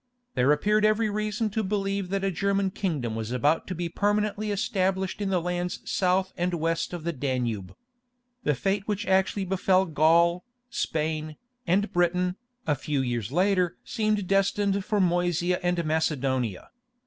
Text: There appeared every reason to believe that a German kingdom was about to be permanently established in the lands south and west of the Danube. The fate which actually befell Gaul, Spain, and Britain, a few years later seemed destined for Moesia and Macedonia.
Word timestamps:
There 0.33 0.51
appeared 0.51 0.83
every 0.83 1.11
reason 1.11 1.51
to 1.51 1.63
believe 1.63 2.09
that 2.09 2.23
a 2.23 2.31
German 2.31 2.71
kingdom 2.71 3.13
was 3.13 3.31
about 3.31 3.67
to 3.67 3.75
be 3.75 3.87
permanently 3.87 4.49
established 4.49 5.21
in 5.21 5.29
the 5.29 5.39
lands 5.39 5.79
south 5.85 6.33
and 6.35 6.55
west 6.55 6.91
of 6.91 7.03
the 7.03 7.13
Danube. 7.13 7.75
The 8.41 8.55
fate 8.55 8.87
which 8.87 9.05
actually 9.05 9.45
befell 9.45 9.85
Gaul, 9.85 10.43
Spain, 10.71 11.35
and 11.67 11.91
Britain, 11.93 12.35
a 12.65 12.73
few 12.73 13.01
years 13.01 13.31
later 13.31 13.77
seemed 13.83 14.25
destined 14.25 14.83
for 14.83 14.99
Moesia 14.99 15.59
and 15.63 15.85
Macedonia. 15.85 16.71